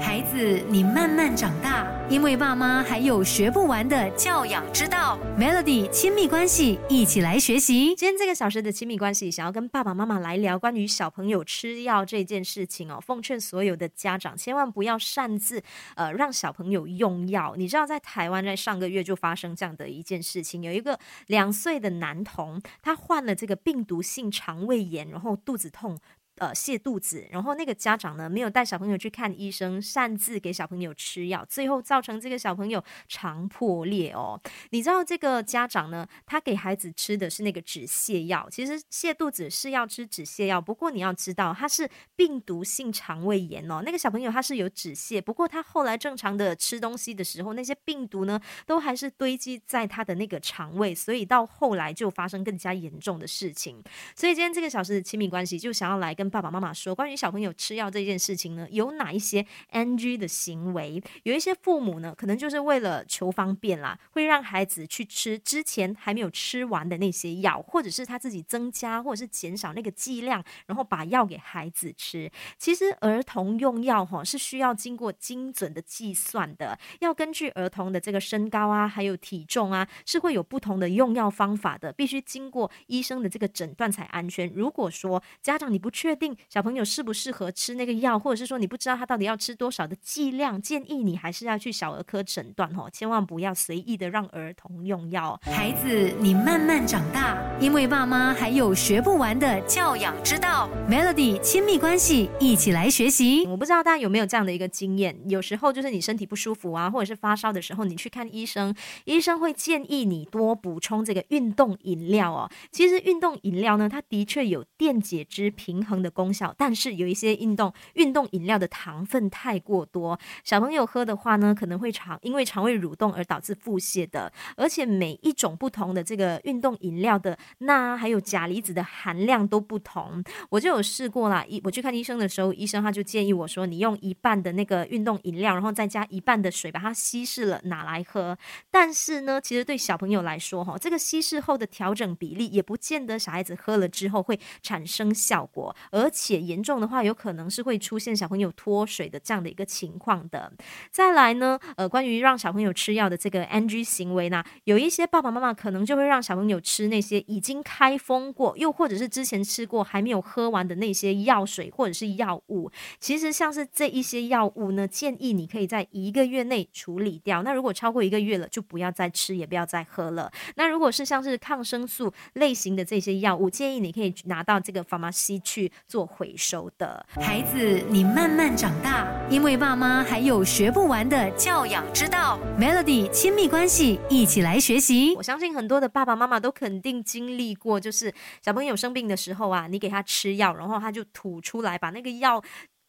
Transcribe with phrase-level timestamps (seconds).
[0.00, 5.18] 孩子，你慢慢长大，因为爸妈还有学不完的教养之道。
[5.38, 7.94] Melody 亲密关系，一起来学习。
[7.94, 12.98] 今天这个小时的亲密关系，想要跟爸爸妈妈来聊关于小朋友吃药这件事情哦。
[13.06, 15.62] 奉劝所有的家长，千万不要擅自
[15.94, 17.54] 呃让小朋友用药。
[17.58, 25.98] 你知道，在台湾在上个月就发生这样的一件事情，有一个两岁的男童，他患了这个病毒性肠胃炎，然后肚子痛。
[26.42, 34.40] 呃，泻肚子，然后那个家长呢没有带小朋友去看医生，擅自给小朋友吃药，最后造成这个小朋友肠破裂哦。
[34.70, 43.80] 你知道这个家长呢，他给孩子吃的是那个止泻药，其实泻肚子是要吃止泻药，不过你要知道他是病毒性肠胃炎哦。
[43.84, 53.80] 那个小朋友他是有止泻，不过他后来正常的吃东西的时候，那些病毒呢都还是堆积在他的那个肠胃，所以到后来就发生更加严重的事情。
[54.16, 56.31] 所以今天这个小时的亲密关系就想要来跟。
[56.32, 61.00] 爸爸妈妈说，关于小朋友吃药这件事情呢，有哪一些 NG 的行为？
[61.24, 72.30] 有一些父母呢，可能就是为了求方便啦，会让孩子去吃之前还没有吃完的那些药，或者是他自己增加或者是减少那个剂量，然后把药给孩子吃。
[72.56, 84.50] 其实儿童用药哈是需要经过精准的计算的，要根据儿童的这个身高啊，还有体重啊，是会有不同的用药方法的，必须经过医生的这个诊断才安全。
[84.54, 95.40] 如果说家长你不确确定小朋友适不适合吃那个药，或者是说你不知道他到底要吃多少的剂量，建议你还是要去小儿科诊断哦，千万不要随意的让儿童用药。
[95.44, 100.68] 孩子，你慢慢长大，因为爸妈还有学不完的教养之道。
[100.86, 103.46] Melody 亲密关系，一起来学习。
[103.46, 108.74] 我不知道大家有没有这样的一个经验，有时候就是你身体不舒服啊，或者是发烧的时候，你去看医生，
[109.06, 112.50] 医生会建议你多补充这个运动饮料哦。
[112.70, 116.01] 其实运动饮料呢，它的确有电解质平衡。
[116.02, 124.32] 的功效，但是有一些运动运动饮料的糖分太过多，小朋友喝的话呢，可能会肠因为肠胃蠕动而导致腹泻的。
[124.56, 130.22] 而且每一种不同的这个运动饮料的钠还有钾离子的含量都不同。
[130.50, 138.36] 我就有试过啦，医我去看医生的时候，医生他就建议我说，你用一半的那个运动饮料，然后再加一半的水，把它稀释了拿来喝。
[138.70, 145.74] 但是呢，其实对小朋友来说，哈，这个稀释后的调整比例也不见得小孩子喝了之后会产生效果。
[145.92, 150.52] 而且严重的话，有可能是会出现小朋友脱水的这样的一个情况的。
[150.90, 162.70] 再来呢，呃，关于让小朋友吃药的这个 NG 行为呢，有一些爸爸妈妈可能就会让小朋友吃那些已经开封过，又或者是之前吃过还没有喝完的那些药水或者是药物。
[162.98, 167.42] 其实像是这一些药物呢，建议你可以在一个月内处理掉。
[167.42, 170.32] 那如果超过一个月了，就不要再吃，也不要再喝了。
[170.56, 175.70] 那如果是像是抗生素类型的这些药物，建议你可以拿到这个 pharmacy 去。
[175.88, 182.38] 做回收的孩子，你慢慢长大，因为爸妈还有学不完的教养之道。
[182.58, 185.14] Melody 亲密关系，一起来学习。
[185.16, 192.42] 我相信很多的爸爸妈妈都肯定经历过，就是小朋友生病的时候啊，你给他吃药，然后他就吐出来，把那个药。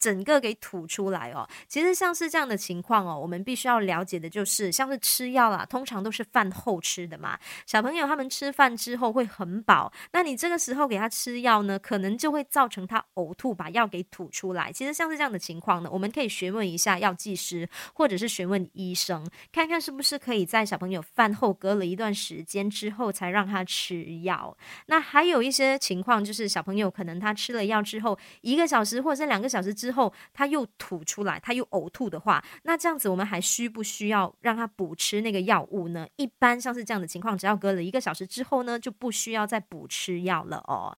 [0.00, 7.38] 整个给吐出来哦，其实像是这样的情况哦，我们必须要了解的就是，像是吃药啦，通常都是饭后吃的嘛。
[7.66, 14.72] 小朋友他们吃饭之后会很饱，那你这个时候给他吃药呢，可能就会造成他呕吐，把药给吐出来。
[14.72, 24.56] 其实像是这样的情况呢，我们可以询问一下药剂师，或者是询问医生，看看是不是可以在小朋友饭后隔了一段时间之后才让他吃药。
[24.86, 36.06] 那还有一些情况就是，小朋友可能他吃了药之后一个小时或者两个小时之之后他又吐出来，他又呕吐的话，那这样子我们还需不需要让他补吃那个药物呢？
[36.14, 40.88] 一般像是这样的情况，只要隔了一个小时之后呢，就不需要再补吃药了哦。